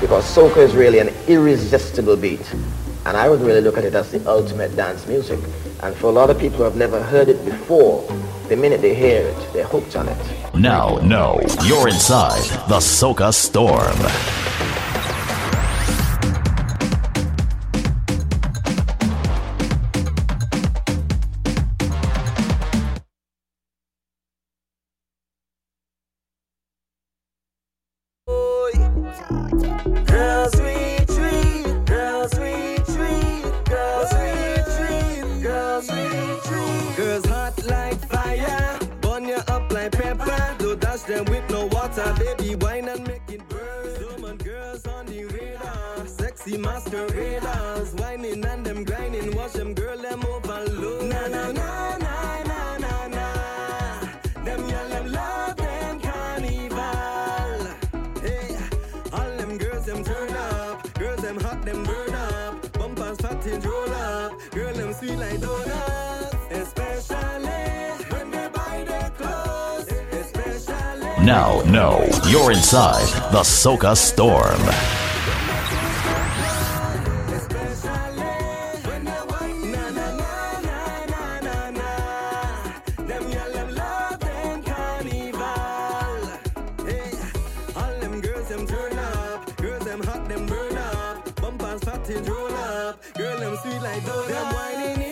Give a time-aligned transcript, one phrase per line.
[0.00, 2.54] Because soca is really an irresistible beat.
[3.04, 5.40] And I would really look at it as the ultimate dance music.
[5.82, 8.06] And for a lot of people who have never heard it before,
[8.48, 10.54] the minute they hear it, they're hooked on it.
[10.54, 14.57] Now, no, you're inside the Soca Storm.
[92.10, 94.04] And roll up, girl them sweet like.
[94.04, 95.07] Them whining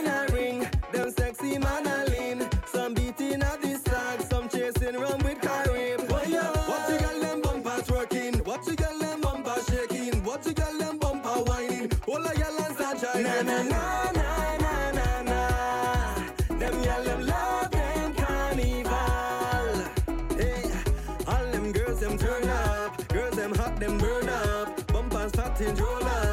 [25.58, 26.25] bumpers fat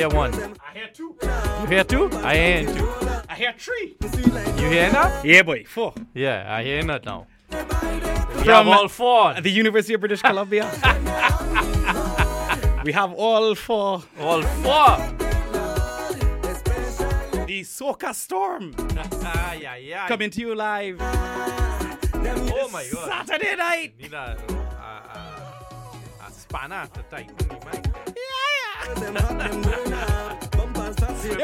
[0.00, 0.32] hear one.
[0.34, 1.14] I hear two.
[1.60, 2.08] You hear two?
[2.24, 2.88] I hear two.
[3.28, 3.96] I hear three.
[4.56, 5.22] You hear that?
[5.24, 5.64] Yeah, boy.
[5.66, 5.92] Four.
[6.14, 7.26] Yeah, I hear that now.
[7.50, 7.68] From
[8.44, 9.34] From all four.
[9.40, 10.64] the University of British Columbia.
[12.84, 14.02] we have all four.
[14.20, 14.96] All four.
[17.46, 18.74] The Soca Storm
[19.22, 20.08] Ah, yeah, yeah.
[20.08, 23.26] coming to you live Oh my god.
[23.26, 23.92] Saturday night.
[24.00, 27.84] Need a, a, a, a spanner to tighten the mic.
[28.06, 28.39] Yeah,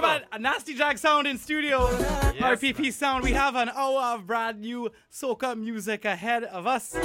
[0.07, 1.89] man, a nasty Jack sound in studio.
[1.91, 3.25] Yes, RPP sound.
[3.25, 6.97] We have an hour of brand new soca music ahead of us.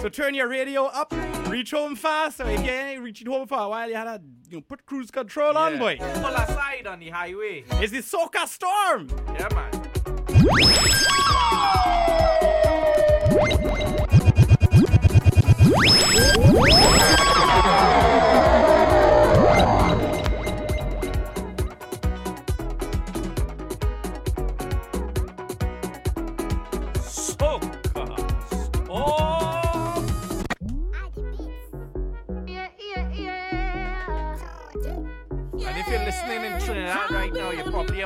[0.00, 1.14] So turn your radio up,
[1.48, 2.38] reach home fast.
[2.38, 4.86] So if you ain't reaching home for a while, you had to you know, put
[4.86, 5.96] cruise control on, boy.
[5.98, 7.64] Pull aside on the highway.
[7.72, 9.08] It's the soca storm.
[9.34, 9.88] Yeah, man.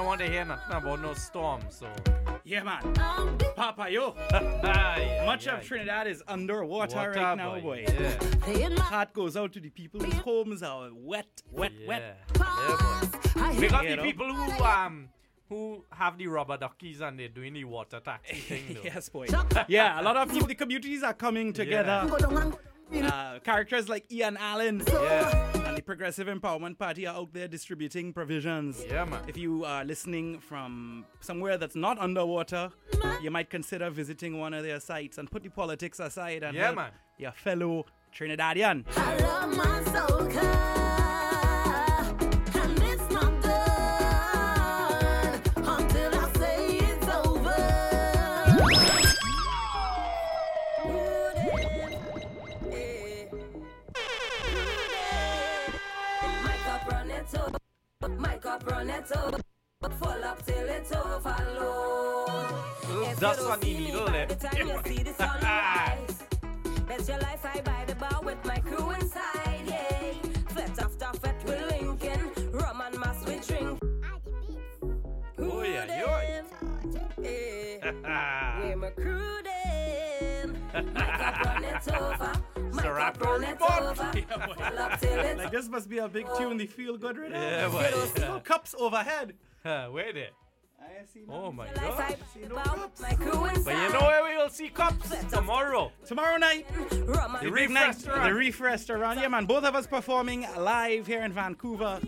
[0.03, 1.61] Don't want to hear nothing about no storm.
[1.71, 1.87] So,
[2.43, 2.83] Yeah, man.
[3.55, 4.17] Papa, yo.
[4.33, 5.59] yeah, Much yeah.
[5.59, 7.87] of Trinidad is underwater Water, right now, boy.
[7.89, 8.77] Yeah.
[8.81, 11.87] Heart goes out to the people whose homes are wet, wet, Yeah.
[11.87, 12.19] wet.
[12.35, 12.99] Yeah,
[13.37, 13.61] boy.
[13.61, 15.09] We got the people who um
[15.49, 18.79] who have the rubber duckies and they're doing the water taxi thing.
[18.83, 19.29] Yes, boy.
[19.69, 22.11] Yeah, a lot of people, the communities are coming together.
[22.93, 25.62] Uh, characters like Ian Alleyne Yeah.
[25.83, 28.83] And the Progressive Empowerment Party are out there distributing provisions.
[28.89, 29.21] Yeah, man.
[29.27, 32.71] If you are listening from somewhere that's not underwater,
[33.21, 36.65] you might consider visiting one of their sites and put the politics aside and Yeah,
[36.67, 36.91] help man.
[37.19, 38.85] your fellow Trinidadian.
[87.15, 88.29] 200 yeah, well, yeah.
[88.29, 89.35] no cups overhead.
[89.65, 90.31] Uh, wait there.
[90.81, 90.85] I
[91.29, 92.17] oh my god.
[92.49, 92.91] No
[93.65, 95.93] but you know where we will see cops tomorrow.
[96.05, 96.67] Tomorrow night.
[96.91, 97.99] The Reef night.
[97.99, 99.21] The Reef Restaurant.
[99.21, 99.47] Yeah, man.
[99.47, 102.01] Both of us performing live here in Vancouver.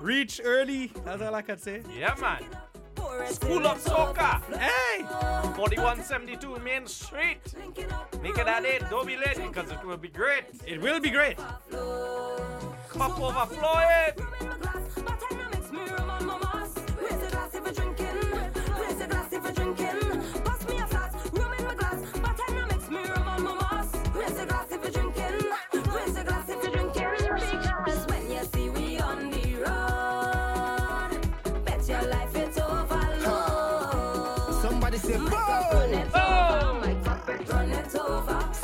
[0.00, 0.92] Reach early.
[1.04, 1.82] That's all I could say.
[1.94, 2.44] Yeah, man.
[3.26, 4.42] School of Soca.
[4.58, 5.02] Hey!
[5.56, 7.40] 4172 Main Street.
[8.22, 8.90] Make it at 8.
[8.90, 10.44] Don't be late because it will be great.
[10.66, 11.38] It will be great.
[12.98, 14.28] Cup overflowing.
[34.60, 38.57] Somebody say, Run "Whoa!" it over, my cup it run it over.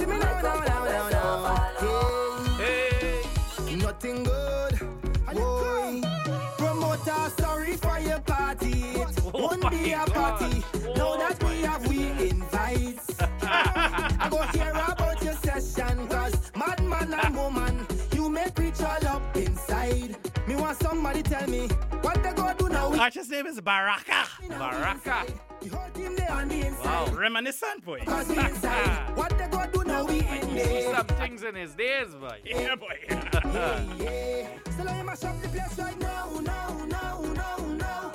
[23.05, 24.25] Artist's name is Baraka.
[24.49, 25.27] Baraka.
[25.61, 26.85] The whole team they on the inside.
[26.87, 27.15] Wow.
[27.15, 28.01] Reminiscent, boy.
[28.07, 29.15] Cause we inside.
[29.15, 32.39] what they go do now, we in See some things in his days, boy.
[32.47, 32.99] Yeah, boy.
[33.11, 34.49] Yeah, yeah.
[34.71, 38.13] Still I mash up the place right now, no, no, no, no.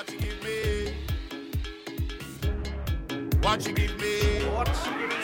[0.00, 0.94] What you give me?
[3.42, 4.46] What you give me?
[4.48, 4.74] What?
[4.74, 5.19] She give me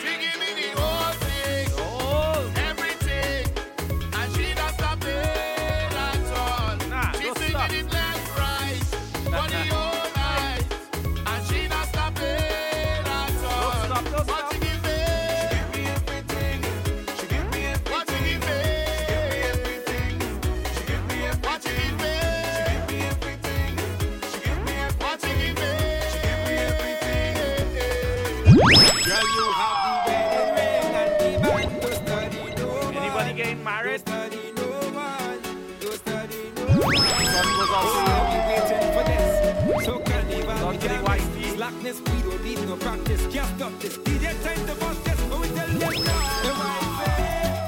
[41.71, 41.99] white miss.
[41.99, 42.03] tea.
[42.03, 43.27] Slackness, we don't need no practice.
[43.33, 43.97] Can't stop this.
[43.97, 45.21] DJ time to bust this.
[45.29, 45.89] But we tell them no.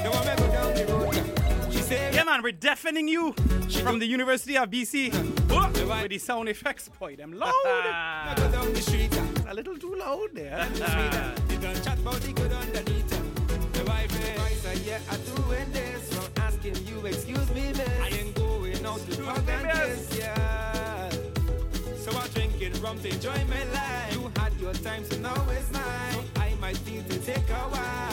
[0.04, 1.74] The wife say, me down the road.
[1.74, 3.34] She say, Yeah, man, we're deafening you
[3.84, 5.40] from the University of BC
[5.74, 7.16] the with the sound effects, boy.
[7.16, 7.54] Them loud.
[8.38, 9.14] Go down the street.
[9.48, 10.68] a little too loud there.
[11.50, 13.74] You don't chat about the good underneath.
[13.74, 16.10] The wife I yeah, I doing this.
[16.10, 17.90] So asking you, excuse me, miss.
[18.02, 20.69] I ain't going out to and kiss, yeah.
[22.10, 24.14] So I'm drinking rum to enjoy my life.
[24.14, 26.14] You had your time, so now it's mine.
[26.14, 28.09] So I might feel to take a while.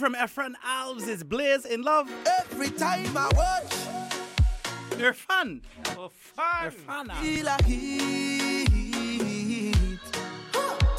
[0.00, 2.10] From Efren Alves is Blaze in Love.
[2.40, 3.74] Every time I watch,
[4.96, 5.60] They're fun.
[5.98, 6.46] Oh, fun.
[6.62, 7.06] They're fun.
[7.08, 7.20] now.
[7.20, 8.66] feel a heat.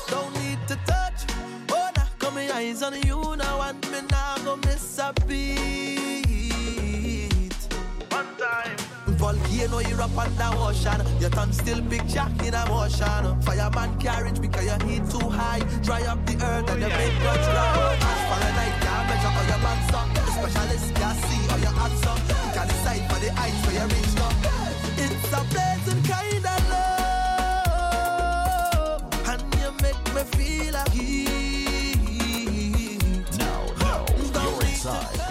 [0.08, 1.24] Don't need to touch.
[1.72, 6.51] Oh, nah, got my eyes on you now, and me now go miss a beat.
[9.32, 11.02] Volcano, you're up under ocean.
[11.22, 13.42] Your tongue still big jack in a motion.
[13.44, 15.60] Fireman carriage because your heat too high.
[15.84, 18.04] Dry up the earth and the make touch ground.
[18.04, 20.08] As for a night, can't measure all your back up.
[20.14, 22.20] The specialist can see all your hands up.
[22.20, 24.36] You can decide for the heights where you reach up.
[25.00, 26.62] It's a blazing kind of
[27.72, 29.02] love.
[29.30, 32.02] And you make me feel like heat.
[33.38, 34.06] Now, now,
[34.44, 35.31] you're inside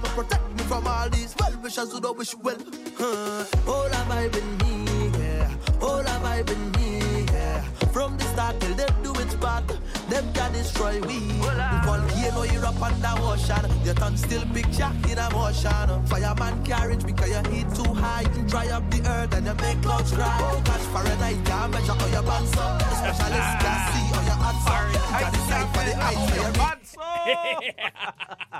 [0.00, 2.58] protect me from all these well wishers who don't wish you well.
[2.98, 3.44] Huh.
[3.66, 5.50] All have I been me, yeah.
[5.80, 7.62] All have I been me, yeah.
[7.92, 9.66] From the start till they do it part,
[10.08, 11.18] them can destroy we.
[11.20, 16.06] The volcano you're up under ocean, your tongue still big jack in a motion.
[16.06, 20.12] Fireman carriage because your heat too high, dry up the earth and you make clouds
[20.12, 20.38] cry.
[20.40, 22.78] Oh gosh, Fahrenheit can't measure all your bands up.
[22.78, 24.56] The specialist can see all your up.
[24.92, 27.00] You can decide for the heights so.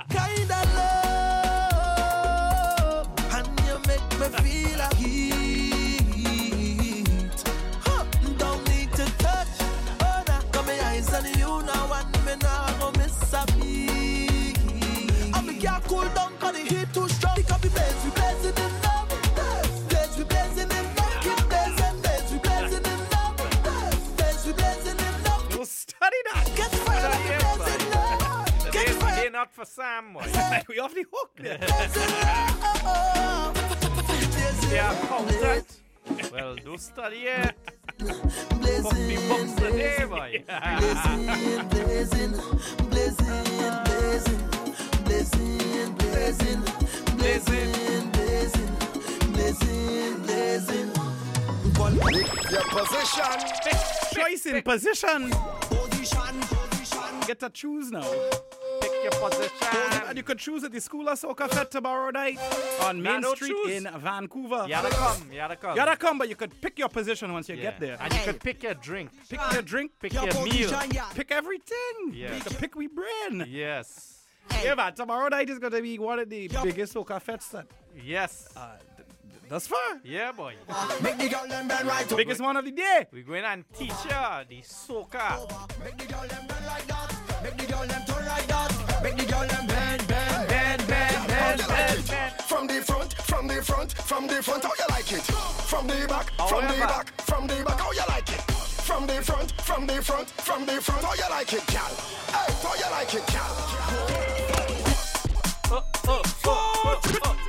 [0.09, 0.75] kind of
[1.95, 4.99] love, and you make me feel like
[29.65, 30.01] fire.
[30.01, 30.63] they not for Sam, boy.
[30.69, 31.57] we off the hook there.
[34.69, 35.79] They are content.
[36.31, 37.55] Well, do study it.
[37.99, 40.43] Books today, boy.
[52.51, 53.39] Your position.
[54.13, 55.31] Choice in position.
[57.27, 58.03] Get to choose now.
[59.09, 60.07] Pick your position.
[60.07, 62.39] And you could choose at the School of Soca Fest tomorrow night
[62.81, 63.71] on Main no Street choose.
[63.85, 64.63] in Vancouver.
[64.63, 65.27] You gotta come.
[65.31, 65.69] You gotta come.
[65.71, 67.61] You gotta come, but you could pick your position once you Yeah.
[67.63, 67.97] get there.
[67.99, 69.11] And you could pick your drink.
[69.29, 70.71] Pick your drink, Pick your meal.
[71.13, 72.13] pick everything.
[72.13, 72.35] Yes.
[72.37, 73.45] You can pick we brain.
[73.47, 74.23] Yes.
[74.63, 74.93] Yeah, man.
[74.93, 78.47] Tomorrow night is gonna be one of the biggest soca fests that Yes.
[78.55, 79.99] uh, th- th- thus far.
[80.03, 80.53] Yeah, boy.
[81.01, 82.07] Make the girl them bend right.
[82.15, 83.07] Biggest one of the day.
[83.11, 85.49] We're going and teach ya the soca.
[85.83, 87.43] Make the girl them bend like that.
[87.43, 88.84] Make the girl them turn like that.
[89.05, 92.33] Make the girl them bend, bend, bend, bend, bend, bend, bend.
[92.41, 95.21] From the front, from the front, from the front, how you like it?
[95.21, 98.41] From the back, from the back, from the back, how you like it?
[98.41, 101.93] From the front, from the front, from the front, how you like it, gal?
[102.33, 103.85] Hey, how you like it, gal?
[107.13, 107.44] Your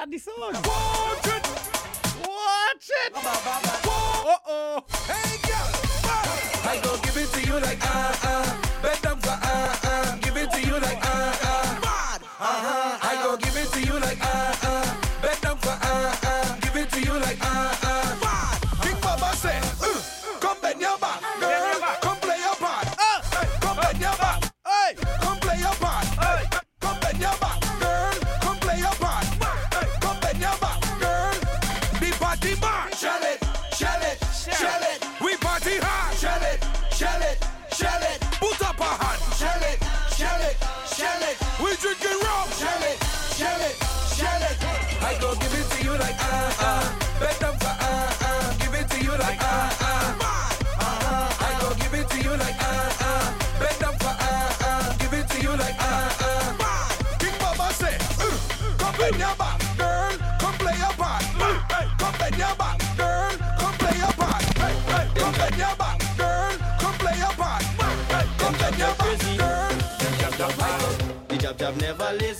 [0.00, 0.29] to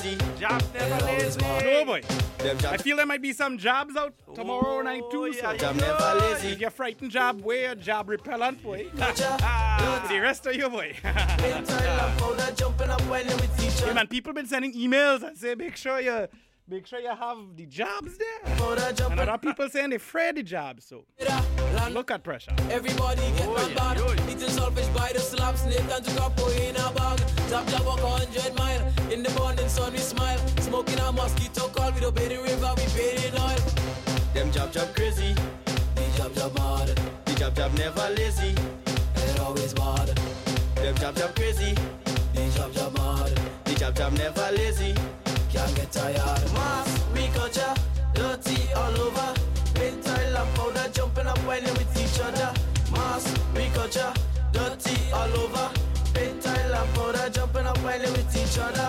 [0.04, 0.16] lazy.
[0.40, 1.40] Never oh, lazy.
[1.40, 2.02] No, oh, boy.
[2.38, 5.26] Them I feel there might be some jobs out tomorrow oh, night too.
[5.26, 5.56] yeah, so yeah.
[5.56, 6.48] jab never lazy.
[6.48, 8.88] if you're frightened job, wear job repellent, boy.
[8.94, 10.96] the rest of you, boy.
[12.56, 16.00] jumping up when we teach yeah, man, people been sending emails and say make sure
[16.00, 16.26] you
[16.68, 19.08] make sure you have the jobs there.
[19.10, 21.04] And other people saying they're afraid the jobs, so
[21.88, 22.52] look at pressure.
[22.70, 23.98] Everybody get Oh, my yeah, bad.
[23.98, 24.30] yeah, yeah.
[24.30, 27.18] Eating selfish by the slap, snake and took a put in a bag.
[27.48, 28.80] Tap tap walk a hundred mile.
[29.12, 30.38] In the morning sun we smile.
[30.60, 31.90] Smoking a mosquito call.
[31.92, 33.60] We don't pay the river, we pay the oil.
[34.34, 35.34] Them jab jab crazy.
[35.94, 36.88] The jab jab mad.
[37.24, 38.54] The jab jab never lazy.
[39.16, 40.08] It always mad.
[40.76, 41.74] Them jab jab crazy.
[42.34, 43.40] The jab jab mad.
[43.64, 44.94] The jab jab never lazy.
[45.50, 46.52] Can't get tired.
[46.52, 47.74] Mass, we culture,
[48.14, 49.34] dirty all over.
[51.50, 52.52] When with each other.
[52.92, 53.24] Mass,
[53.56, 54.12] we culture,
[54.52, 55.66] dirty all over.
[56.14, 58.88] Paint tile and powder, jumping up when with each other.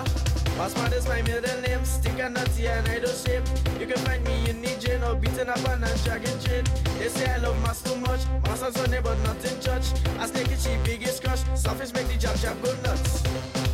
[0.58, 3.46] Mass man is my middle name, stick and nutty and I do shape.
[3.80, 6.66] You can find me in Niger or beating up and dragging chain.
[7.00, 9.88] They say I love mass too much, mass on Sunday but not in church.
[10.20, 13.24] I take it cheap, biggest crush, surface make the jab jab go nuts.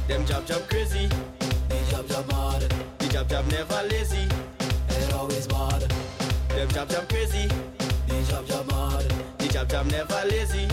[0.08, 1.10] Them jab jab crazy.
[1.68, 2.74] The jab jab mad.
[3.00, 4.30] The jab jab never lazy.
[4.88, 5.82] It always mad.
[6.56, 7.50] Them jab jab crazy.
[8.08, 9.14] The jab jab mad.
[9.38, 10.68] The jab jab never lazy.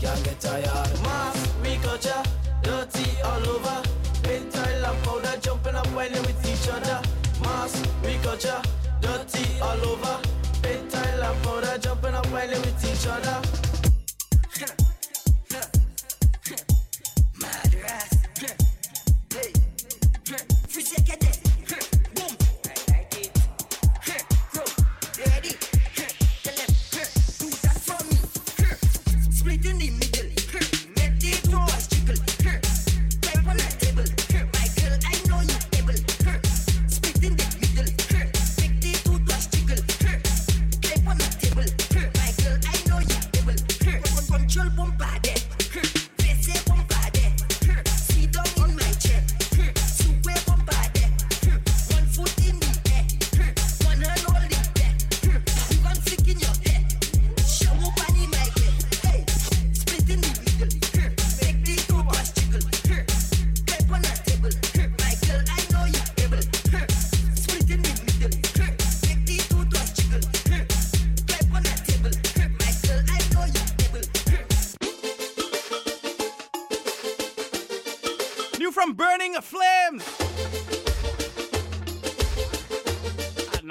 [0.00, 0.92] Can't get tired.
[1.02, 2.22] Mass, we culture,
[2.62, 3.82] dirty all over.
[4.22, 7.00] Paint tile and powder, jumping up when with each other.
[7.42, 8.60] Mass, we culture,
[9.00, 10.20] dirty all over.
[10.62, 13.71] Paint tile and powder, jumping up when with each other.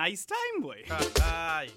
[0.01, 0.81] Nice time, boy.
[0.89, 1.69] Aye.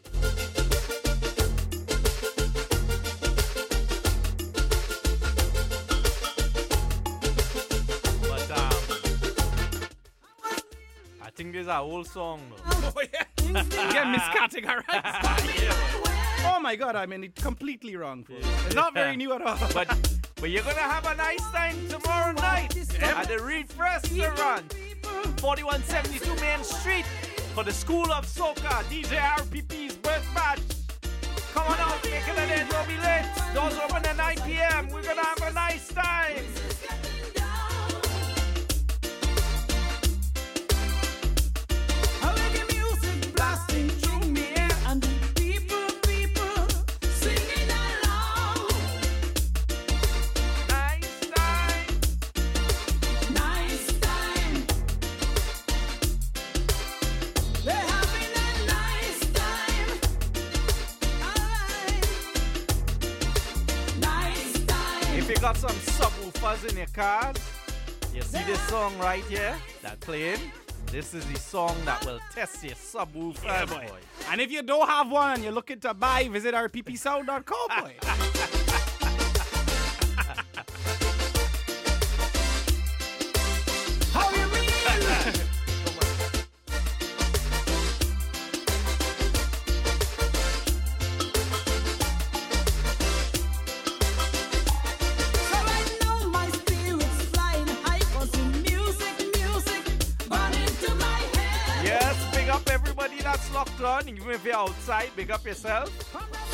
[8.22, 8.72] But um,
[11.22, 12.92] I think there's a whole song though.
[12.96, 13.24] Oh, yeah.
[13.92, 16.00] Get miscategorized.
[16.46, 18.22] Oh my god, I mean it completely wrong.
[18.22, 18.36] fool.
[18.66, 19.56] It's not very new at all.
[19.72, 19.88] But
[20.36, 24.74] but you're gonna have a nice time tomorrow night at the Reef Restaurant,
[25.40, 27.03] 4172 Main Street,
[27.54, 30.58] for the School of Soca DJ RPP's birth bash.
[31.52, 33.30] Come on out, make it a day, don't be late.
[33.54, 34.88] Doors open at 9 p.m.
[34.88, 36.63] We're gonna have a nice time.
[66.94, 67.36] Subwoofers in your cars,
[68.14, 70.38] you see this song right here that playing?
[70.86, 73.88] This is the song that will test your subwoofer, Yeah, boy.
[74.30, 77.94] And if you don't have one and you're looking to buy, visit rppsound.com, boy.
[104.84, 105.88] outside, big up yourself.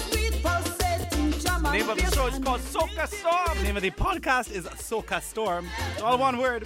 [0.08, 3.62] Sweet pulsating drum and Name of the show is called Soca Storm.
[3.64, 5.66] name of the podcast is Soca Storm.
[5.92, 6.62] It's all one word.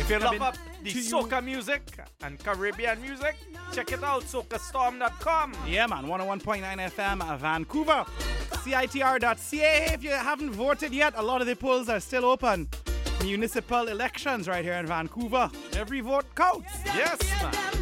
[0.00, 1.82] If you love up the soca music
[2.22, 3.36] and Caribbean music,
[3.72, 5.52] check it out, socastorm.com.
[5.66, 6.06] Yeah, man.
[6.06, 8.06] 101.9 FM, Vancouver.
[8.64, 9.92] CITR.ca.
[9.92, 12.68] If you haven't voted yet, a lot of the polls are still open.
[13.22, 15.50] Municipal elections right here in Vancouver.
[15.74, 16.72] Every vote counts.
[16.86, 17.81] Yes, man.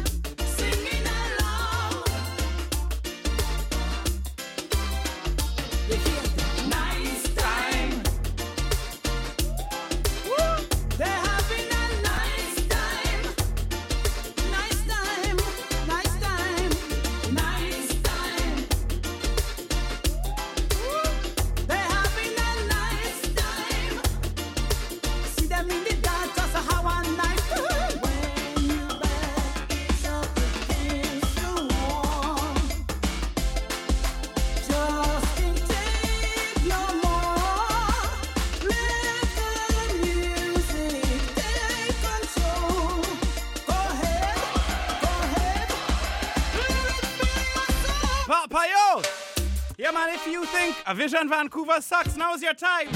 [51.11, 52.87] Vision Vancouver sucks, now's your time.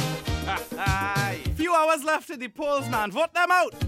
[0.77, 1.41] Aye.
[1.55, 3.11] Few hours left to the polls, man.
[3.11, 3.84] Vote them out.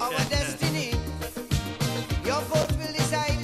[0.00, 0.90] our destiny.
[2.24, 3.35] Your vote will decide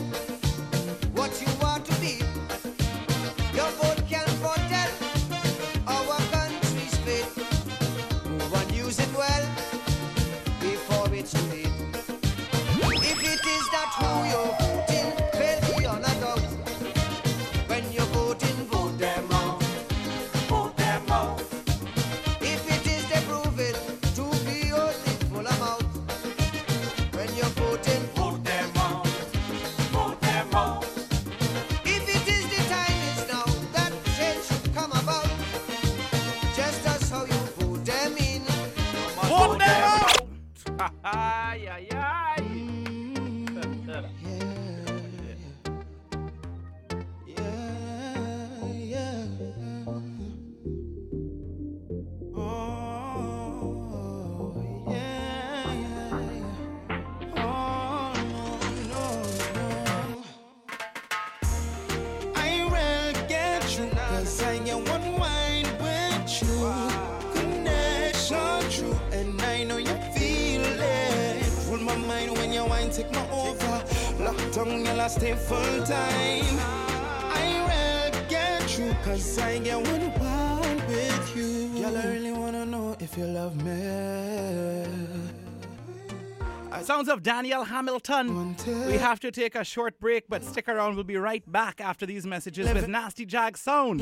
[87.22, 88.56] of Daniel Hamilton.
[88.87, 90.96] We have to take a short break, but stick around.
[90.96, 94.00] We'll be right back after these messages with Nasty Jag Sound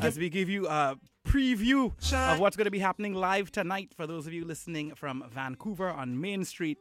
[0.00, 4.06] as we give you a preview of what's going to be happening live tonight for
[4.06, 6.78] those of you listening from Vancouver on Main Street.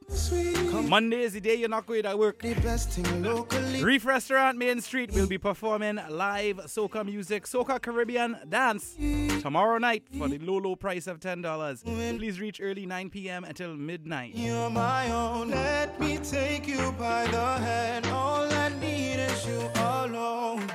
[0.87, 2.41] Monday is the day you're not going to work.
[2.41, 3.83] The best thing locally.
[3.83, 8.95] Reef Restaurant Main Street will be performing live soca music, soca Caribbean dance
[9.41, 12.17] tomorrow night for the low, low price of $10.
[12.17, 13.43] Please reach early 9 p.m.
[13.43, 14.35] until midnight.
[14.35, 15.51] You're my own.
[15.51, 18.05] Let me take you by the hand.
[18.07, 20.69] All I need is you alone.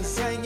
[0.00, 0.39] You,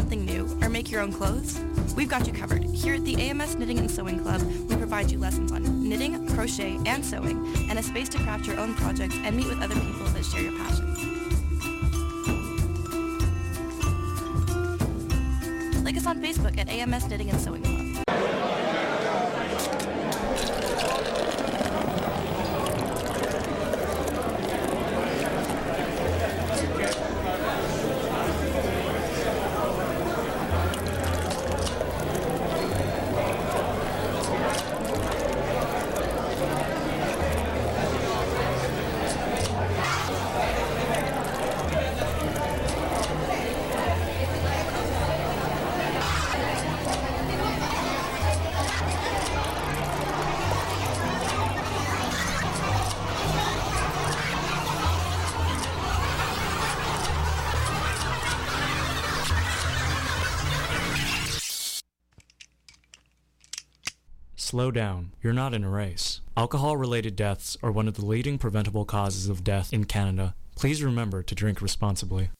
[0.00, 1.60] something new or make your own clothes?
[1.94, 2.64] We've got you covered.
[2.64, 6.78] Here at the AMS Knitting and Sewing Club, we provide you lessons on knitting, crochet,
[6.86, 7.36] and sewing,
[7.68, 10.40] and a space to craft your own projects and meet with other people that share
[10.40, 11.04] your passions.
[15.84, 17.69] Like us on Facebook at AMS Knitting and Sewing
[64.50, 65.12] Slow down.
[65.22, 66.22] You're not in a race.
[66.36, 70.34] Alcohol related deaths are one of the leading preventable causes of death in Canada.
[70.56, 72.30] Please remember to drink responsibly.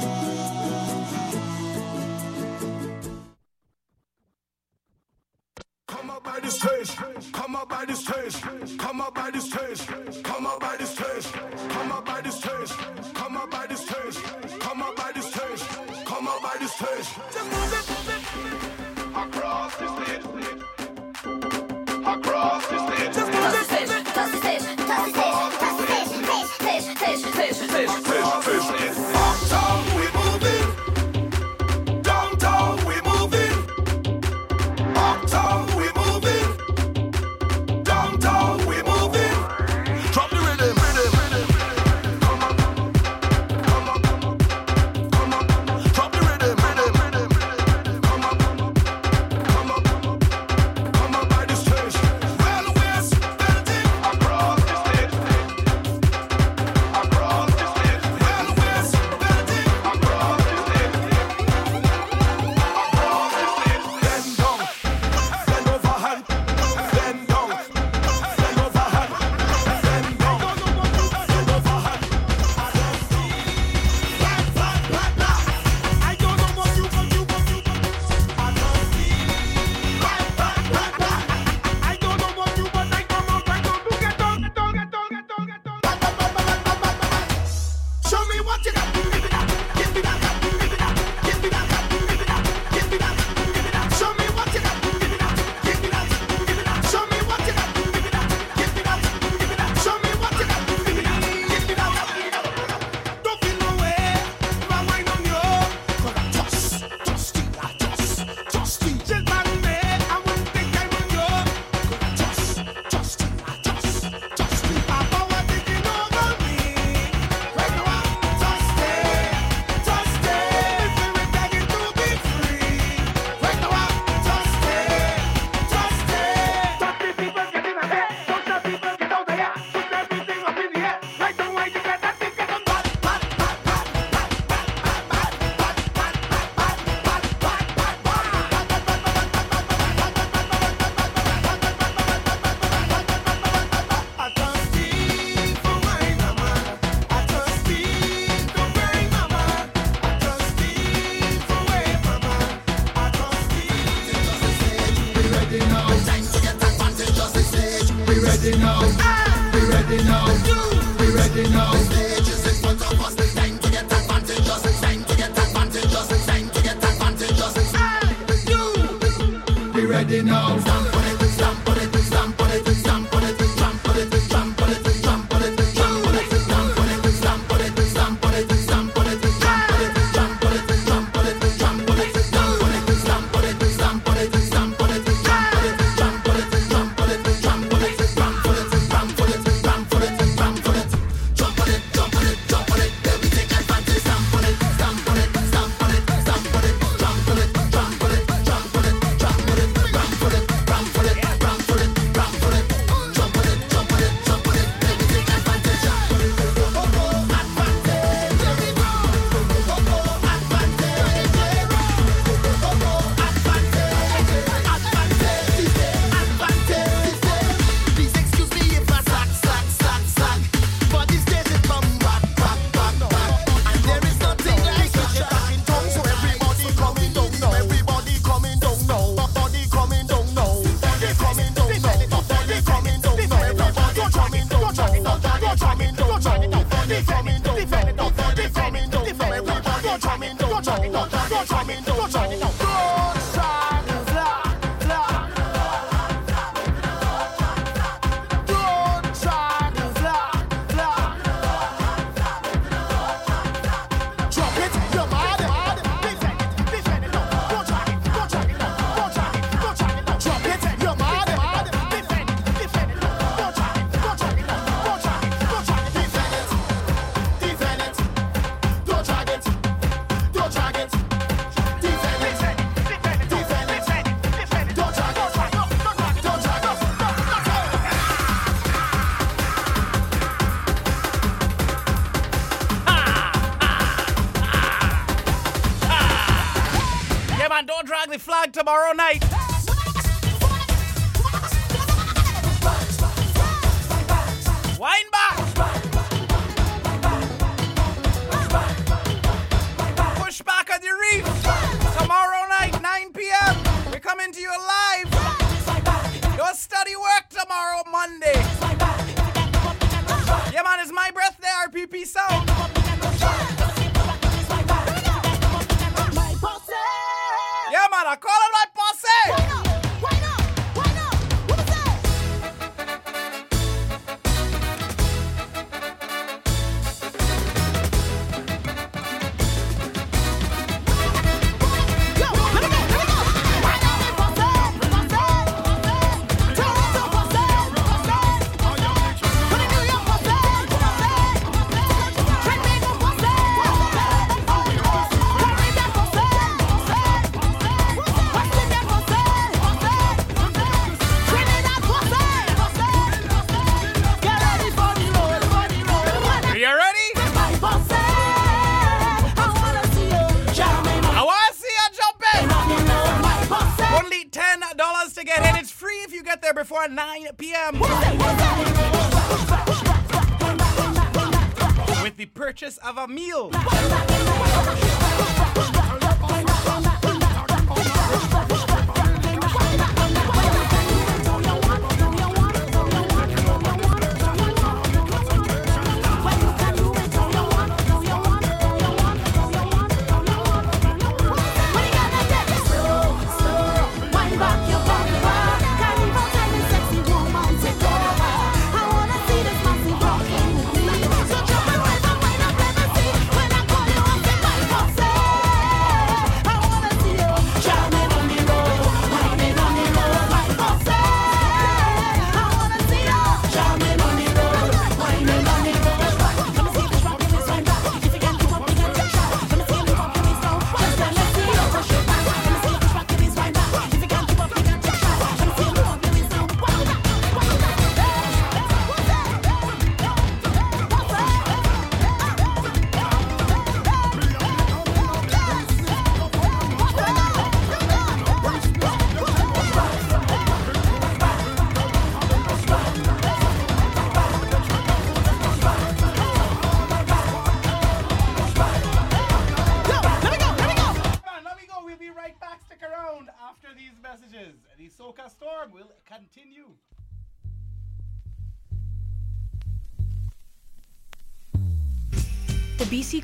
[288.55, 289.24] Tomorrow night.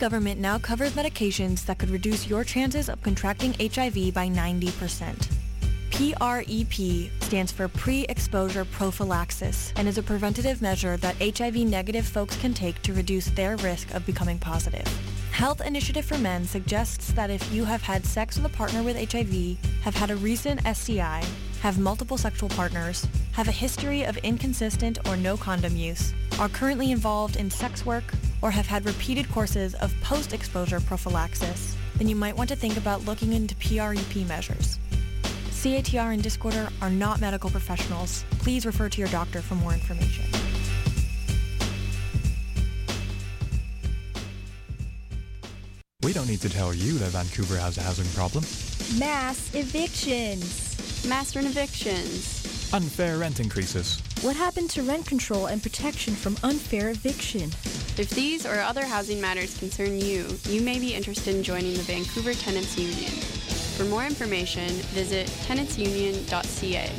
[0.02, 5.28] Government now covers medications that could reduce your chances of contracting HIV by 90%.
[5.92, 12.82] PrEP stands for pre-exposure prophylaxis and is a preventative measure that HIV-negative folks can take
[12.82, 14.88] to reduce their risk of becoming positive.
[15.32, 18.98] Health Initiative for Men suggests that if you have had sex with a partner with
[18.98, 21.24] HIV, have had a recent STI,
[21.62, 26.92] have multiple sexual partners, have a history of inconsistent or no condom use, are currently
[26.92, 28.06] involved in sex work,
[28.42, 33.06] or have had repeated courses of post-exposure prophylaxis, then you might want to think about
[33.06, 34.80] looking into PrEP measures.
[35.50, 38.26] CITR and Discorder are not medical professionals.
[38.40, 40.26] Please refer to your doctor for more information.
[46.04, 48.44] We don't need to tell you that Vancouver has a housing problem.
[49.00, 51.08] Mass evictions.
[51.08, 52.74] Mass rent evictions.
[52.74, 54.02] Unfair rent increases.
[54.22, 57.52] What happened to rent control and protection from unfair eviction?
[57.98, 61.84] If these or other housing matters concern you, you may be interested in joining the
[61.84, 63.12] Vancouver Tenants Union.
[63.78, 66.90] For more information, visit tenantsunion.ca.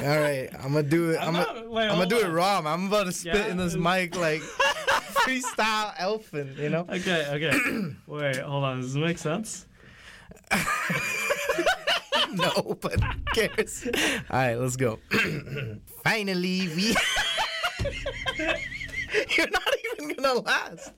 [0.00, 1.18] All right, I'm gonna do it.
[1.20, 2.32] I'm, gonna, wait, I'm gonna do it on.
[2.32, 2.62] raw.
[2.62, 2.72] man.
[2.72, 3.46] I'm about to spit Yeah.
[3.48, 4.40] in this mic like
[5.24, 6.86] freestyle elfin, you know?
[6.88, 7.58] Okay, okay.
[8.06, 8.80] Wait, hold on.
[8.80, 9.66] Does this make sense?
[12.34, 13.86] no, but who cares?
[14.30, 14.98] All right, let's go.
[16.04, 16.94] Finally, we.
[19.36, 20.92] You're not even gonna last.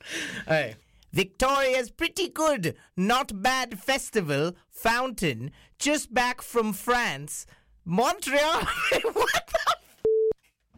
[0.47, 0.77] All right.
[1.13, 7.47] Victoria's pretty good, not bad festival, fountain, just back from France.
[7.85, 8.61] Montreal.
[9.13, 9.75] what the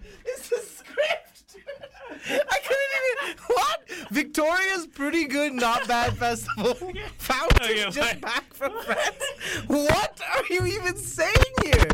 [0.00, 0.81] f- is?
[2.26, 3.36] I couldn't even.
[3.46, 3.88] What?
[4.10, 6.74] Victoria's pretty good, not bad festival.
[7.18, 8.20] Fountain Okay, just fine.
[8.20, 9.16] back from France.
[9.66, 11.32] What are you even saying
[11.64, 11.88] here?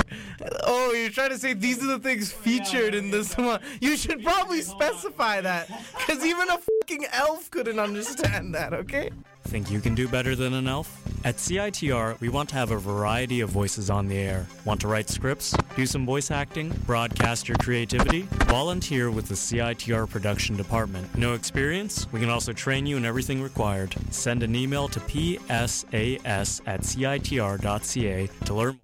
[0.65, 3.61] Oh, you're trying to say these are the things featured in this one.
[3.81, 8.73] You should probably specify that, because even a fucking elf couldn't understand that.
[8.73, 9.11] Okay?
[9.49, 11.01] Think you can do better than an elf?
[11.25, 14.47] At CITR, we want to have a variety of voices on the air.
[14.67, 18.29] Want to write scripts, do some voice acting, broadcast your creativity?
[18.47, 21.17] Volunteer with the CITR production department.
[21.17, 22.07] No experience?
[22.13, 23.95] We can also train you in everything required.
[24.11, 28.79] Send an email to psas at citr.ca to learn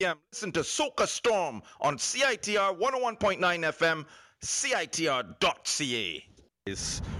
[0.00, 0.18] p.m.
[0.32, 4.04] Listen to Soca Storm on CITR 101.9 FM,
[4.42, 6.24] CITR.ca.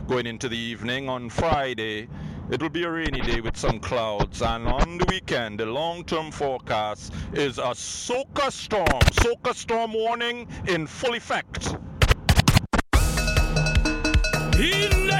[0.08, 2.08] Going into the evening on Friday.
[2.50, 6.30] It will be a rainy day with some clouds, and on the weekend, the long-term
[6.30, 8.86] forecast is a Soca Storm.
[9.12, 11.76] Soca Storm warning in full effect.
[14.58, 15.10] In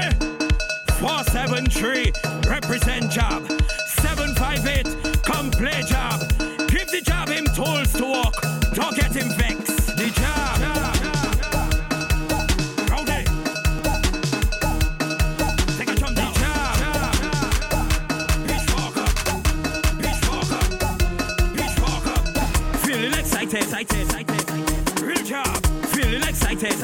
[0.97, 2.11] 473,
[2.49, 3.47] represent job.
[3.99, 6.24] 758, come play job.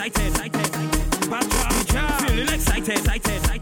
[0.06, 1.30] Excited, excited, excited.
[1.30, 2.22] Bad job.
[2.30, 3.61] Feeling excited, excited, excited.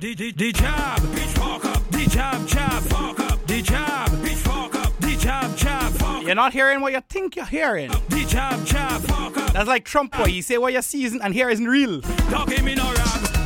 [0.00, 1.12] The, the, the, the jab.
[1.12, 1.90] Pitchfork up.
[1.90, 2.82] The jab jab.
[2.84, 3.46] Fuck up.
[3.48, 4.22] The jab.
[4.22, 4.96] Pitchfork up.
[5.00, 5.92] The jab jab.
[5.94, 7.90] Fuck You're not hearing what you think you're hearing.
[8.08, 9.00] The jab jab.
[9.02, 9.52] Fuck up.
[9.52, 10.26] That's like Trump boy.
[10.26, 12.00] You say what you see isn't and here isn't real.
[12.30, 13.37] Don't give me no rag,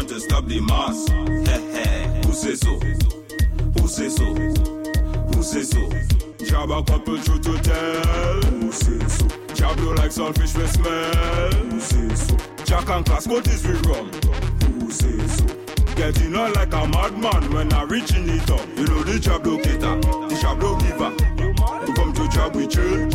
[0.00, 1.08] want to stop the mass.
[2.24, 2.70] Who say so?
[3.78, 4.24] Who say so?
[4.24, 6.46] Who say so?
[6.46, 8.72] Job a couple truth to tell.
[8.72, 9.28] Say so?
[9.52, 11.52] Job you like saltfish with smell.
[11.52, 12.36] Who say so?
[12.64, 13.74] Jack and class what is we?
[13.74, 15.44] Who say so?
[15.96, 18.66] Getting on like a madman when I reaching it up.
[18.78, 21.12] You know the job locator, the job giver.
[21.86, 23.10] You come to job with chill,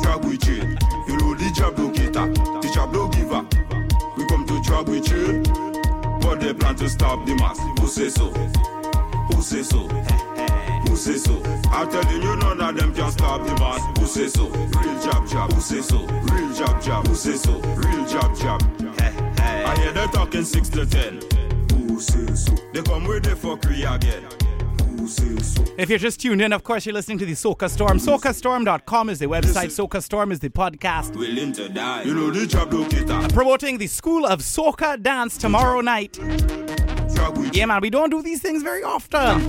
[0.00, 0.64] job with chill.
[1.08, 2.28] You know the job locator,
[2.62, 3.44] the job no giver.
[4.16, 5.42] We come to drag with you,
[6.24, 7.58] but they plan to stop the mass.
[7.78, 8.30] Who say so?
[8.30, 9.86] Who say so?
[10.88, 11.42] Who say so?
[11.70, 13.80] I'm telling you, none of them can stop the mass.
[13.98, 14.48] Who say so?
[14.48, 15.52] Real job job.
[15.52, 15.98] Who say so?
[16.32, 17.06] Real job job.
[17.06, 17.60] Who say so?
[17.60, 18.62] Real job job.
[19.36, 21.20] I hear they talking six to ten.
[21.72, 22.54] Who say so?
[22.72, 24.24] They come with the fuckery again.
[24.98, 25.64] Who say so?
[25.76, 27.98] If you're just tuned in, of course, you're listening to the Soca Storm.
[27.98, 29.70] SocaStorm.com is the website.
[29.70, 31.16] Soca Storm is the podcast.
[31.16, 32.04] Willing to die.
[32.04, 32.70] You know the job.
[33.32, 36.18] Promoting the School of Soca Dance tomorrow night.
[37.52, 39.40] Yeah, man, we don't do these things very often.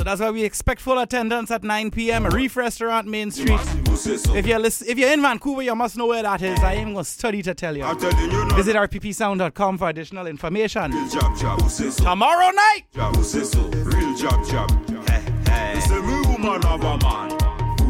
[0.00, 0.20] The job no giver.
[0.20, 2.26] So that's why we expect full attendance at 9 p.m.
[2.26, 3.60] Reef Restaurant, Main Street.
[3.88, 4.34] Who say so?
[4.34, 6.58] If you're lis- if you're in Vancouver, you must know where that is.
[6.60, 7.84] I ain't gonna study to tell you.
[7.84, 8.54] I'm telling you, no.
[8.56, 10.92] Visit rppsound.com for additional information.
[10.92, 11.60] Real job job.
[11.62, 12.04] Who say so?
[12.04, 12.82] Tomorrow night.
[12.94, 13.60] job, who say so?
[13.68, 14.88] Real job, job.
[15.08, 15.80] Hey, hey.
[15.88, 17.38] They woman have a man.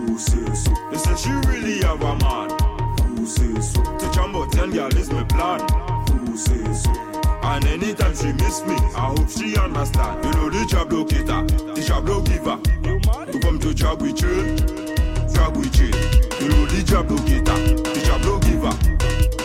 [0.09, 0.75] Who say so?
[0.91, 2.51] They say she really have a man.
[3.17, 3.83] Who say so?
[3.83, 5.61] To jumbo ten girl is my plan.
[6.27, 7.10] Who say so?
[7.51, 10.25] And anytime she miss me, I hope she understand.
[10.25, 11.43] You know the job locator,
[11.75, 12.61] the job giver.
[13.33, 14.55] You come to job with you,
[15.35, 15.91] job with you.
[16.39, 18.71] You know the job locator, the job giver.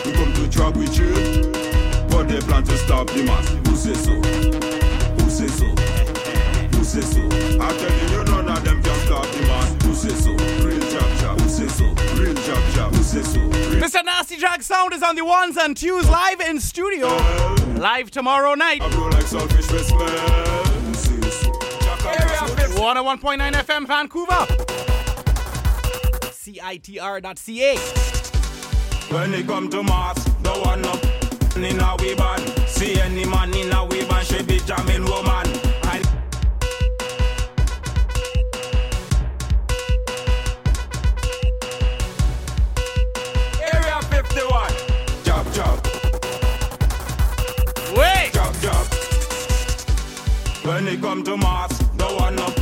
[0.06, 1.10] You come to job with you,
[2.08, 3.48] but they plan to stop the mass.
[3.66, 4.14] Who say so?
[4.14, 5.66] Who say so?
[6.76, 7.22] Who say so?
[7.58, 9.80] I'm telling you, none of them can stop the man.
[9.82, 10.30] Who say so?
[10.64, 11.40] Real job job.
[11.40, 11.86] Who say so?
[12.22, 12.94] Real job job.
[12.94, 13.40] Who say so?
[13.82, 14.04] Mr.
[14.04, 17.08] Nasty Drag Sound is on the ones and twos live in studio.
[17.10, 17.55] Oh.
[17.76, 18.80] Live tomorrow night.
[18.80, 20.08] I blow like saltfish with smell.
[20.08, 21.52] Who say so?
[22.08, 22.38] Area
[22.74, 24.46] 101.9 FM Vancouver.
[26.32, 27.76] CITR.ca.
[29.14, 31.04] When it come to mass, the one up
[31.56, 32.66] in a we.
[32.66, 35.65] See any man in a we she be jamming woman.
[50.86, 52.56] When it come to mass, the one up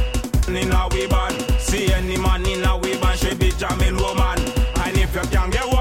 [0.49, 1.61] in a we band.
[1.61, 4.39] See any man in a we band, she be jamming woman.
[4.81, 5.74] And if you can get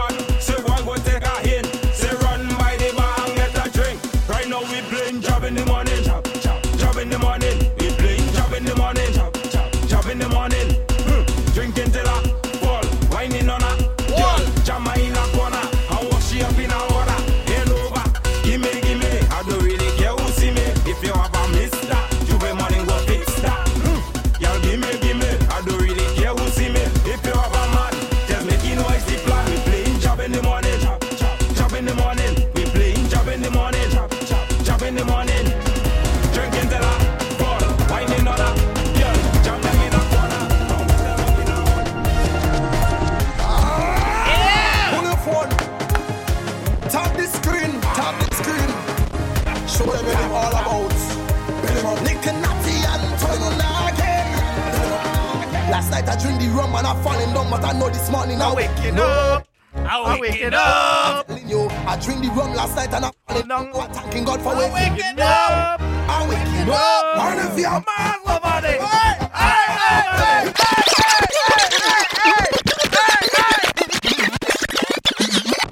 [56.24, 59.46] drink the rum and I'm falling down, but I know this morning I'm waking up.
[59.76, 61.28] I'm waking up.
[61.28, 63.76] Telling you, I drink the rum last night and I'm falling down.
[63.76, 65.82] I'm thanking God for waking up.
[65.82, 67.18] I'm waking up.
[67.18, 68.80] And if you're man, love on it.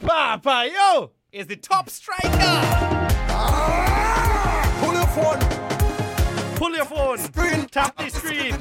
[0.05, 2.27] Papa, yo, is the top striker.
[3.33, 5.39] Ah, pull your phone.
[6.57, 7.17] Pull your phone.
[7.17, 7.67] Screen.
[7.67, 8.57] Tap the screen.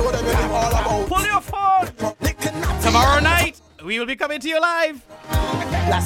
[0.00, 1.08] Show them what I'm all about.
[1.08, 2.80] Pull your phone.
[2.80, 5.02] Tomorrow night, we will be coming to you live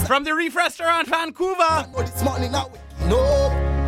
[0.09, 1.87] from the Reef Restaurant, Vancouver.
[1.99, 2.73] This morning now,
[3.07, 3.21] no.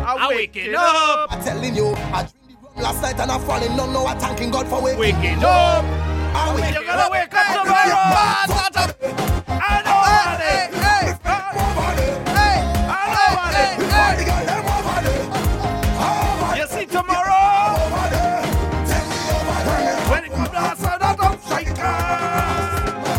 [0.07, 1.27] I'm waking up.
[1.29, 3.91] I'm telling you, I drink the rum last night and I'm falling down.
[3.91, 5.83] No, I'm thanking God for waking, Waking up.
[5.83, 8.37] I'm waking You're gonna wake up tomorrow.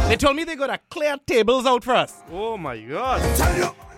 [0.09, 2.15] They told me they're gonna clear tables out for us.
[2.33, 3.21] Oh my god.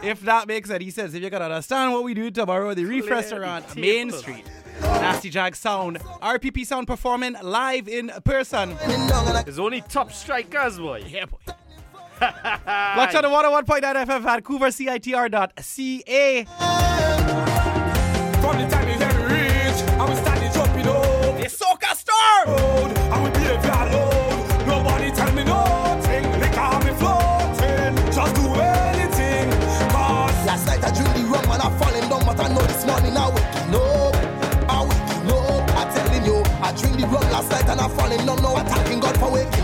[0.02, 2.84] If that makes it, he says, if you can understand what we do tomorrow the
[2.84, 4.10] Reef Clear Restaurant, the Main.
[4.10, 4.44] Street.
[4.80, 8.76] Nasty Jag Sound, RPP Sound performing live in person.
[9.44, 11.04] There's only top strikers, boy.
[11.06, 11.38] Yeah, boy.
[12.20, 16.44] Watch on the 101.9 FM Vancouver, CITR.ca.
[18.40, 18.94] From the time you
[19.28, 21.40] reach, I will stand it jumping up.
[21.40, 22.96] The Soca Storm!
[23.12, 23.60] I will be a
[38.36, 38.42] down.
[38.42, 39.59] Now I thanking God for waking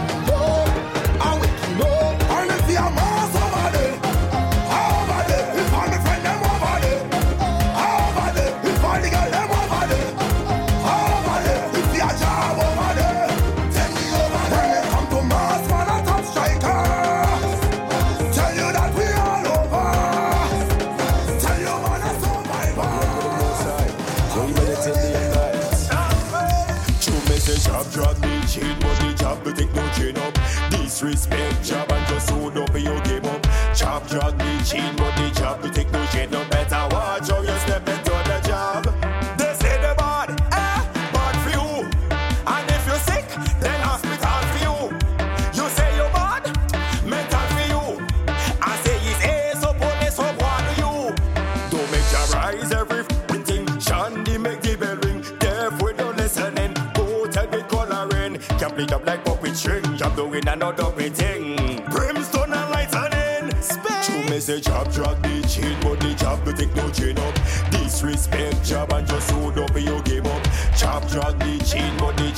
[36.07, 36.44] job to take no.
[36.48, 38.84] Better watch how you step into the job.
[39.38, 41.88] They say the bad, eh, bad for you.
[42.46, 43.26] And if you're sick,
[43.61, 44.98] then hospital for you.
[45.54, 46.44] You say you're bad,
[47.04, 48.07] mental for you.
[48.61, 51.14] I say it's ace up on this up one you.
[51.70, 53.02] Don't make your rise every
[53.44, 53.80] thing.
[53.80, 55.24] Shandy make the bell ring.
[55.38, 56.74] Deaf with no listening.
[56.94, 58.38] Go tell me coloring.
[58.59, 59.96] Can't play up like puppet string.
[59.96, 61.82] Jump doing another thing.
[61.90, 63.50] Brimstone and on in.
[64.02, 65.36] True message job drag
[67.07, 67.34] chain up.
[67.70, 70.42] Disrespect job and just hold up your game up.
[70.76, 72.30] Job drag the chain, but the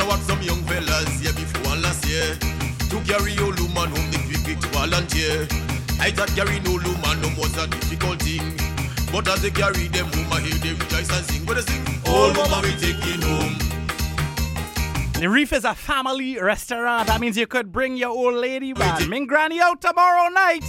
[0.00, 2.34] I watch some young fellas here before and last year.
[2.88, 5.46] To carry old woman home, they quick to volunteer.
[6.00, 8.56] I thought carrying old woman home was a difficult thing.
[9.12, 11.44] But as they carry them home, I hear they rejoice and sing.
[11.44, 13.58] But they sing, old woman we taking home.
[15.20, 17.08] The Reef is a family restaurant.
[17.08, 19.06] That means you could bring your old lady man.
[19.10, 20.64] Ming Granny out tomorrow night.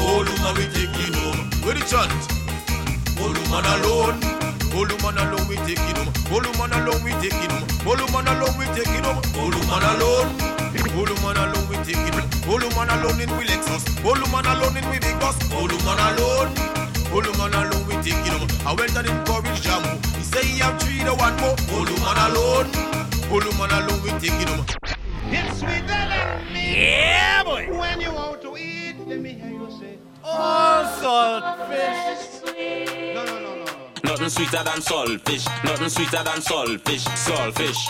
[0.00, 1.50] Old woman we taking home.
[1.62, 2.10] Where the chant?
[3.22, 4.25] Old woman alone.
[4.76, 6.12] Old woman alone we taking home.
[6.30, 7.64] Old woman alone we taking home.
[7.88, 9.16] Old woman alone we taking home.
[9.40, 10.28] Old woman alone.
[10.96, 12.28] Old woman alone we taking home.
[12.50, 13.84] Old woman alone in we Lexus.
[14.04, 15.36] Old woman alone in we big bus.
[15.52, 16.52] Old woman alone.
[17.12, 18.48] Old woman alone we taking home.
[18.66, 19.92] I went and encouraged Jamu.
[20.16, 21.56] He say he have three to one more.
[21.72, 22.68] Old woman alone.
[23.32, 24.66] Old woman alone we taking home.
[25.32, 26.76] It's sweeter than me.
[26.76, 27.66] Yeah, boy.
[27.72, 32.44] When you want to eat, let me hear you say, Oh, saltfish.
[33.14, 33.55] No, no, no, no.
[34.06, 35.64] Nothing sweeter than saltfish.
[35.64, 37.04] Nothing sweeter than saltfish.
[37.26, 37.80] Saltfish.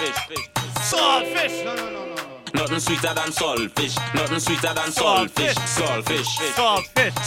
[0.91, 1.65] Saltfish.
[1.65, 2.17] No, no, no, no.
[2.55, 4.15] Nothing sweeter than saltfish.
[4.15, 5.55] Nothing sweeter than saltfish.
[5.77, 6.25] Saltfish.
[6.57, 7.19] Saltfish.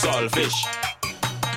[0.00, 0.58] Saltfish.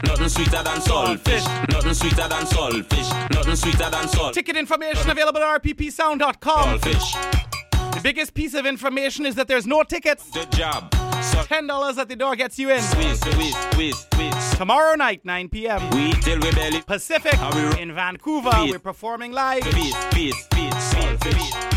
[0.03, 1.69] Nothing sweeter than saltfish.
[1.71, 3.29] Nothing sweeter than saltfish.
[3.33, 4.33] Nothing sweeter than salt.
[4.33, 6.79] Ticket information available at rppsound.com.
[6.79, 7.93] Saltfish.
[7.93, 10.29] The biggest piece of information is that there's no tickets.
[10.31, 10.93] Good job.
[11.21, 12.81] $10 at the door gets you in.
[12.81, 14.57] Squeeze, squeeze, squeeze, squeeze.
[14.57, 15.89] Tomorrow night, 9 p.m.
[15.91, 16.81] We till we belly.
[16.81, 17.39] Pacific
[17.79, 18.51] in Vancouver.
[18.67, 19.63] We're performing live.
[19.63, 21.71] Peace, peace, peace, saltfish.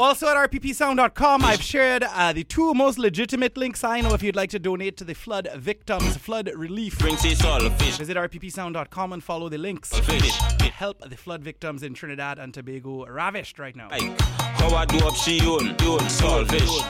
[0.00, 4.36] Also at rppsound.com, I've shared uh, the two most legitimate links I know if you'd
[4.36, 6.98] like to donate to the flood victims, flood relief.
[6.98, 7.98] Bring sea saltfish.
[7.98, 9.92] Visit rppsound.com and follow the links.
[9.92, 13.90] Help the flood victims in Trinidad and Tobago ravished right now.
[13.90, 16.80] How I do up she own, own saltfish.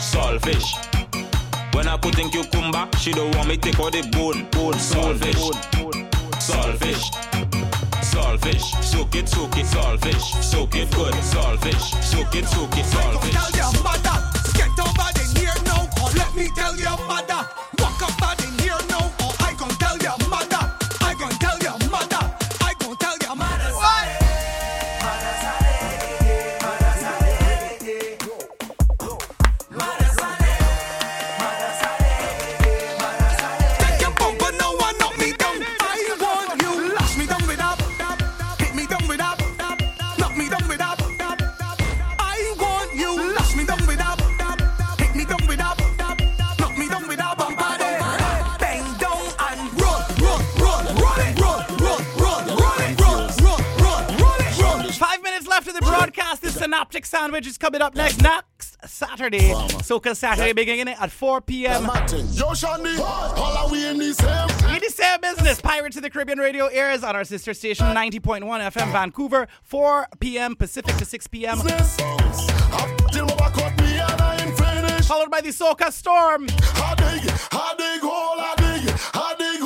[0.00, 0.93] Saltfish.
[1.74, 5.34] When I put in cucumber, she don't want me take all the bone, bone, saltfish.
[6.38, 7.10] Saltfish.
[8.00, 8.84] Saltfish.
[8.84, 10.42] Soak it, soak it, saltfish.
[10.42, 12.02] Soak it good, saltfish.
[12.02, 14.23] Soak it, soak it, saltfish.
[57.24, 58.20] Sandwich is coming up next.
[58.20, 59.48] Next Saturday.
[59.80, 61.88] Soca Saturday beginning at 4 p.m.
[62.32, 64.74] Yo, Shandy, all are we in the same?
[64.74, 68.42] In the same business, Pirates of the Caribbean Radio airs on our sister station 90.1
[68.42, 70.54] FM Vancouver, 4 p.m.
[70.54, 71.56] Pacific to 6 p.m.
[71.56, 75.08] Till my back up me and I ain't finished.
[75.08, 76.46] Followed by the Soca Storm.
[76.50, 79.62] I dig, I dig, hole, I dig, I dig,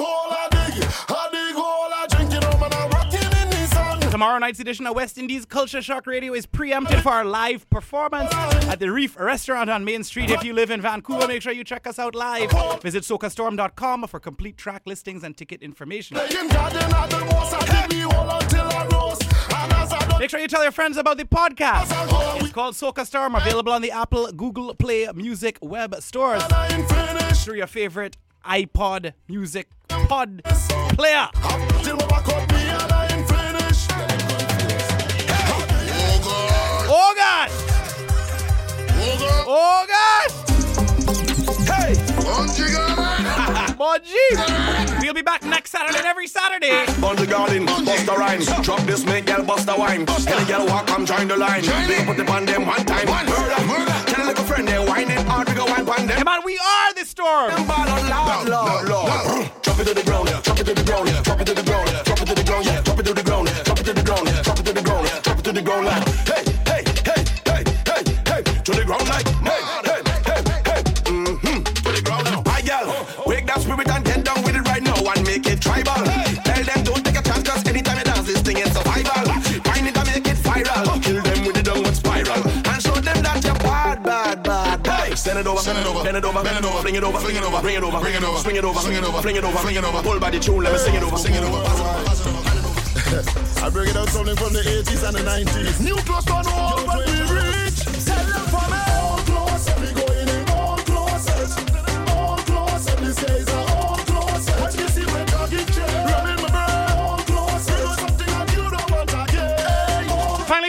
[4.18, 8.34] Tomorrow night's edition of West Indies Culture Shock Radio is preempted for our live performance
[8.34, 10.28] at the Reef Restaurant on Main Street.
[10.28, 12.50] If you live in Vancouver, make sure you check us out live.
[12.82, 16.16] Visit socastorm.com for complete track listings and ticket information.
[16.16, 16.32] Make
[20.30, 22.42] sure you tell your friends about the podcast.
[22.42, 26.42] It's called Soca Storm, available on the Apple, Google Play Music web stores.
[27.44, 31.28] Through your favorite iPod music pod player.
[43.78, 45.00] Bonji!
[45.00, 46.84] We'll be back next Saturday and every Saturday.
[47.00, 48.46] Bunty garden, bust the rhymes.
[48.62, 50.04] Drop this, make girl bust the wine.
[50.04, 51.62] Tell a girl walk, come join the line.
[51.62, 53.06] They put it on them one time.
[53.06, 53.94] Murder, murder.
[54.10, 56.18] Tell a little friend they whining hard, we go wine pan them.
[56.18, 57.50] Come on, we are the storm.
[57.50, 59.52] Them ball on loud, loud, loud.
[59.62, 61.88] Drop it to the ground, drop it to the ground, drop it to the ground,
[62.04, 62.82] drop it to the ground, yeah.
[62.82, 65.08] Drop it to the ground, drop it to the ground, drop it to the ground,
[65.22, 66.17] drop it to the ground.
[85.34, 85.44] Bad, bad.
[85.44, 87.18] Send it over, send it over, bend it over, bend it over, fling it over,
[87.18, 89.22] fling it over, bring it over, bring it over, swing it over, swing it over,
[89.22, 90.02] fling it over, fling it over.
[90.02, 91.58] Pull by the tune, let me sing it over, sing it over.
[93.60, 95.80] I bring it out something from the 80s and the 90s.
[95.80, 97.84] New plus one all when we reach.
[98.04, 98.80] Tell them for me.
[99.00, 101.46] All closer, we going in all closer.
[102.12, 103.67] All closer, these guys are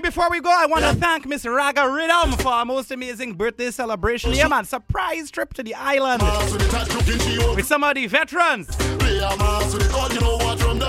[0.10, 3.70] before we go, I want to thank Miss Raga Rhythm for our most amazing birthday
[3.70, 4.34] celebration.
[4.34, 6.24] Yeah, man, surprise trip to the island
[7.56, 8.76] with some of the veterans.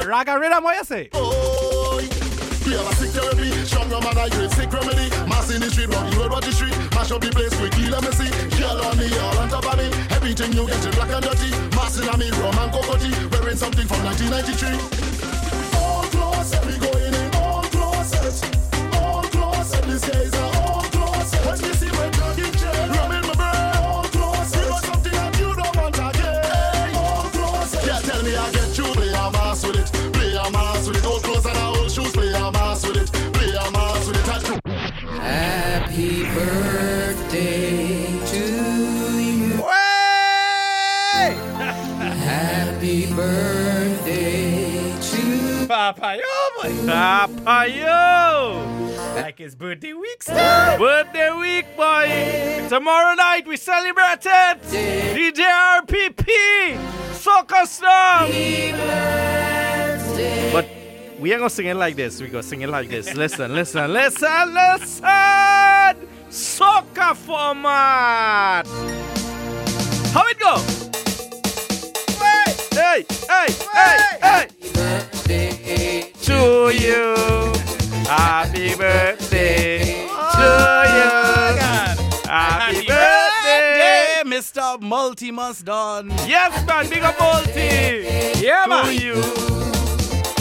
[0.07, 1.11] Raga Rhythm, what you say?
[1.13, 5.11] We have a sick therapy, stronger man, I great sick remedy.
[5.29, 6.73] Mass in the street, rock the road, the street.
[6.97, 8.31] Mash up the place, quickly, let me see.
[8.57, 9.85] Girl on me, all on top of me.
[10.17, 11.51] Everything you get is black and dirty.
[11.77, 13.13] Mass in me, rum and cocotti.
[13.33, 15.10] Wearing something from 1993.
[46.81, 46.93] Yo, boy.
[46.93, 48.87] Papa Yo.
[49.17, 50.79] Like his birthday week still.
[50.79, 52.67] Birthday week, boy.
[52.69, 54.63] Tomorrow night we celebrate it.
[55.15, 55.45] DJ
[55.81, 56.79] RPP.
[57.13, 58.31] Soca Storm.
[60.53, 60.67] But
[61.21, 62.21] we ain't gonna sing it like this.
[62.21, 63.15] We gonna sing it like this.
[63.15, 65.05] Listen, listen, listen, listen.
[66.31, 68.67] Soca format.
[70.13, 70.57] How it go?
[72.19, 73.53] Hey, Hey, hey,
[74.23, 74.47] hey,
[75.27, 76.10] hey.
[76.23, 77.15] To you.
[78.07, 82.29] Happy birthday to oh, you.
[82.29, 84.79] Happy birthday, Mr.
[84.81, 86.11] Multimus Don.
[86.29, 88.41] Yes, man, big up Multi.
[88.45, 88.85] Yeah, man.
[88.85, 89.15] To you.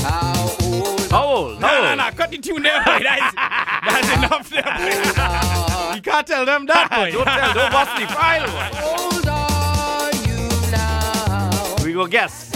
[0.03, 1.11] How old?
[1.11, 1.61] How old?
[1.61, 2.99] No, no, no, cut the tune there, boy.
[3.01, 5.95] That's, that's enough there, boy.
[5.95, 7.11] You can't tell them that, boy.
[7.11, 8.69] don't tell, don't bust the file, boy.
[8.77, 11.83] How old are you now?
[11.83, 12.48] We go guess.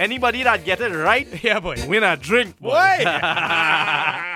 [0.00, 3.04] Anybody that get it right, yeah, boy, win a drink, boy.